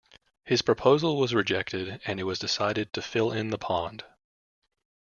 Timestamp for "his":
0.43-0.63